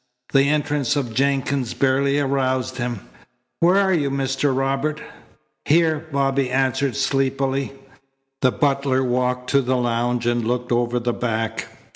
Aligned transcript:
The 0.31 0.49
entrance 0.49 0.95
of 0.95 1.13
Jenkins 1.13 1.75
barely 1.75 2.19
aroused 2.19 2.77
him. 2.77 3.01
"Where 3.59 3.75
are 3.75 3.93
you, 3.93 4.09
Mr. 4.09 4.51
Robert?" 4.57 4.99
"Here," 5.65 6.07
Bobby 6.11 6.49
answered 6.49 6.95
sleepily. 6.95 7.73
The 8.41 8.51
butler 8.51 9.03
walked 9.03 9.51
to 9.51 9.61
the 9.61 9.77
lounge 9.77 10.25
and 10.25 10.43
looked 10.47 10.71
over 10.71 10.97
the 10.99 11.13
back. 11.13 11.67